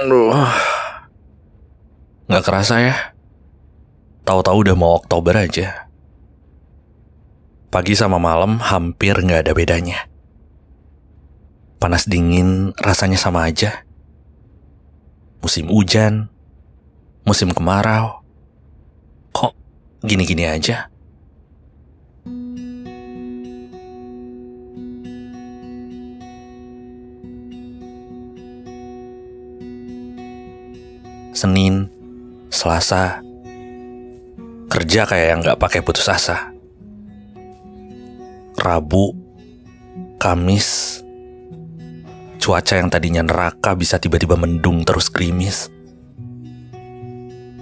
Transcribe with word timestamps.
Aduh. 0.00 0.30
Nggak 2.30 2.44
kerasa 2.46 2.78
ya. 2.78 2.96
Tahu-tahu 4.22 4.62
udah 4.62 4.76
mau 4.78 4.94
Oktober 4.94 5.34
aja. 5.34 5.90
Pagi 7.70 7.94
sama 7.94 8.18
malam 8.22 8.58
hampir 8.62 9.18
nggak 9.18 9.46
ada 9.46 9.52
bedanya. 9.54 10.06
Panas 11.82 12.06
dingin 12.06 12.70
rasanya 12.78 13.18
sama 13.18 13.46
aja. 13.48 13.82
Musim 15.40 15.72
hujan, 15.72 16.28
musim 17.24 17.50
kemarau. 17.50 18.20
Kok 19.32 19.56
gini-gini 20.04 20.44
aja? 20.44 20.89
Senin, 31.40 31.88
Selasa, 32.52 33.24
kerja 34.68 35.08
kayak 35.08 35.26
yang 35.32 35.40
nggak 35.40 35.56
pakai 35.56 35.80
putus 35.80 36.04
asa. 36.12 36.52
Rabu, 38.60 39.16
Kamis, 40.20 41.00
cuaca 42.36 42.76
yang 42.76 42.92
tadinya 42.92 43.24
neraka 43.24 43.72
bisa 43.72 43.96
tiba-tiba 43.96 44.36
mendung 44.36 44.84
terus 44.84 45.08
gerimis. 45.08 45.72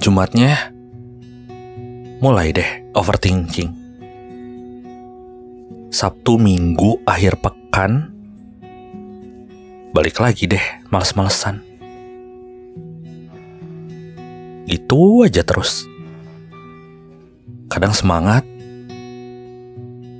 Jumatnya, 0.02 0.74
mulai 2.18 2.50
deh 2.50 2.90
overthinking. 2.98 3.70
Sabtu, 5.94 6.34
Minggu, 6.34 6.98
akhir 7.06 7.38
pekan, 7.38 8.10
balik 9.94 10.18
lagi 10.18 10.50
deh 10.50 10.66
males-malesan. 10.90 11.67
Gitu 14.68 15.24
aja 15.24 15.40
terus. 15.40 15.88
Kadang 17.72 17.96
semangat, 17.96 18.44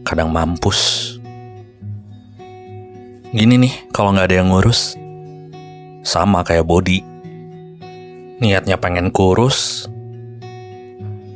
kadang 0.09 0.33
mampus. 0.33 1.13
Gini 3.29 3.61
nih, 3.61 3.93
kalau 3.93 4.17
nggak 4.17 4.33
ada 4.33 4.37
yang 4.41 4.49
ngurus, 4.49 4.97
sama 6.01 6.41
kayak 6.49 6.65
body. 6.65 7.05
Niatnya 8.41 8.81
pengen 8.81 9.13
kurus, 9.13 9.85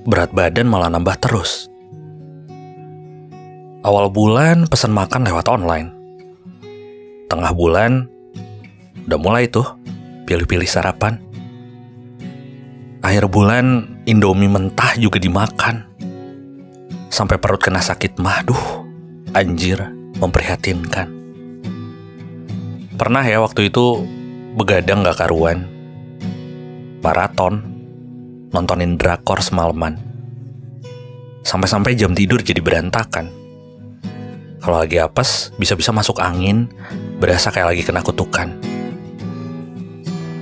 berat 0.09 0.33
badan 0.33 0.73
malah 0.73 0.89
nambah 0.89 1.21
terus. 1.21 1.69
Awal 3.85 4.09
bulan 4.09 4.65
pesan 4.73 4.97
makan 4.97 5.29
lewat 5.29 5.53
online. 5.53 5.93
Tengah 7.29 7.53
bulan, 7.53 8.09
udah 9.05 9.19
mulai 9.21 9.53
tuh 9.53 9.69
pilih-pilih 10.25 10.65
sarapan. 10.65 11.32
Akhir 13.03 13.27
bulan, 13.27 13.99
Indomie 14.07 14.47
mentah 14.47 14.95
juga 14.95 15.19
dimakan. 15.19 15.91
Sampai 17.11 17.35
perut 17.35 17.59
kena 17.59 17.83
sakit 17.83 18.23
mah, 18.23 18.47
duh, 18.47 18.87
anjir, 19.35 19.83
memprihatinkan. 20.23 21.11
Pernah 22.95 23.27
ya 23.27 23.43
waktu 23.43 23.75
itu 23.75 24.07
begadang 24.55 25.03
gak 25.03 25.19
karuan. 25.19 25.67
Maraton, 27.03 27.67
nontonin 28.55 28.95
drakor 28.95 29.43
semalaman. 29.43 29.99
Sampai-sampai 31.43 31.99
jam 31.99 32.15
tidur 32.15 32.39
jadi 32.39 32.63
berantakan. 32.63 33.27
Kalau 34.63 34.79
lagi 34.79 35.03
apes, 35.03 35.51
bisa-bisa 35.59 35.91
masuk 35.91 36.23
angin, 36.23 36.71
berasa 37.19 37.51
kayak 37.51 37.75
lagi 37.75 37.83
kena 37.83 37.99
kutukan. 37.99 38.55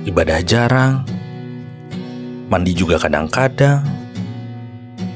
Ibadah 0.05 0.45
jarang, 0.45 1.01
mandi 2.51 2.75
juga 2.75 2.99
kadang-kadang. 2.99 3.79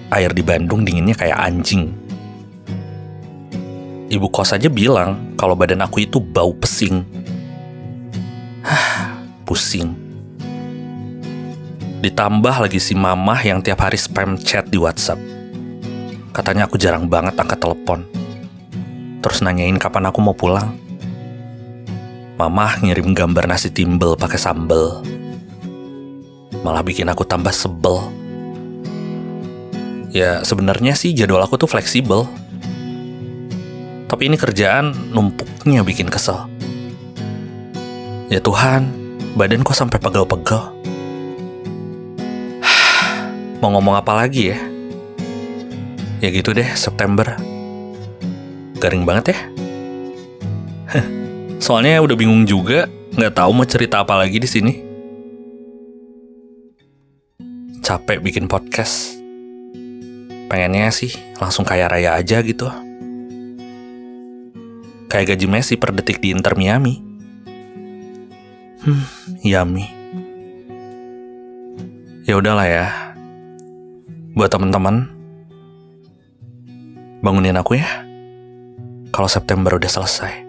Air 0.07 0.31
di 0.31 0.39
Bandung 0.39 0.87
dinginnya 0.87 1.11
kayak 1.11 1.35
anjing. 1.35 1.91
Ibu 4.07 4.31
kos 4.31 4.55
aja 4.55 4.71
bilang 4.71 5.35
kalau 5.35 5.59
badan 5.59 5.83
aku 5.83 6.07
itu 6.07 6.23
bau 6.23 6.55
pesing. 6.55 7.03
Hah, 8.63 9.19
pusing. 9.43 9.91
Ditambah 11.99 12.55
lagi 12.63 12.79
si 12.79 12.95
mamah 12.95 13.43
yang 13.43 13.59
tiap 13.59 13.83
hari 13.83 13.99
spam 13.99 14.39
chat 14.39 14.71
di 14.71 14.79
WhatsApp. 14.79 15.19
Katanya 16.31 16.71
aku 16.71 16.79
jarang 16.79 17.11
banget 17.11 17.35
angkat 17.35 17.59
telepon. 17.59 18.07
Terus 19.19 19.43
nanyain 19.43 19.75
kapan 19.75 20.07
aku 20.07 20.23
mau 20.23 20.37
pulang. 20.37 20.71
Mamah 22.39 22.79
ngirim 22.79 23.11
gambar 23.11 23.49
nasi 23.49 23.73
timbel 23.73 24.15
pakai 24.15 24.39
sambel 24.39 25.03
malah 26.65 26.81
bikin 26.81 27.05
aku 27.05 27.21
tambah 27.21 27.53
sebel. 27.53 28.01
Ya 30.09 30.41
sebenarnya 30.41 30.97
sih 30.97 31.13
jadwal 31.13 31.45
aku 31.45 31.61
tuh 31.61 31.69
fleksibel. 31.69 32.25
Tapi 34.09 34.25
ini 34.25 34.33
kerjaan 34.33 35.13
numpuknya 35.13 35.85
bikin 35.85 36.09
kesel. 36.09 36.49
Ya 38.33 38.41
Tuhan, 38.41 38.89
badan 39.37 39.61
kok 39.61 39.77
sampai 39.77 40.01
pegel-pegel. 40.01 40.73
Mau 43.61 43.69
ngomong 43.77 44.01
apa 44.01 44.17
lagi 44.17 44.49
ya? 44.49 44.59
Ya 46.25 46.33
gitu 46.33 46.49
deh, 46.57 46.65
September. 46.73 47.37
Garing 48.81 49.05
banget 49.05 49.37
ya. 49.37 49.39
Soalnya 51.65 52.01
udah 52.01 52.17
bingung 52.17 52.49
juga, 52.49 52.89
nggak 53.13 53.37
tahu 53.37 53.51
mau 53.53 53.67
cerita 53.67 54.01
apa 54.01 54.17
lagi 54.17 54.37
di 54.41 54.49
sini 54.49 54.84
capek 57.85 58.17
bikin 58.17 58.49
podcast. 58.49 59.13
Pengennya 60.49 60.89
sih 60.89 61.13
langsung 61.37 61.61
kaya 61.61 61.85
raya 61.85 62.17
aja 62.17 62.41
gitu. 62.41 62.65
Kayak 65.05 65.37
gaji 65.37 65.45
Messi 65.45 65.77
per 65.77 65.93
detik 65.93 66.17
di 66.17 66.33
Inter 66.33 66.57
Miami. 66.57 66.97
Hmm, 68.81 69.05
yummy. 69.45 69.85
Ya 72.25 72.41
udahlah 72.41 72.65
ya. 72.65 72.89
Buat 74.33 74.49
teman-teman, 74.49 75.05
bangunin 77.21 77.53
aku 77.53 77.77
ya. 77.77 78.01
Kalau 79.13 79.29
September 79.29 79.77
udah 79.77 79.91
selesai. 79.93 80.44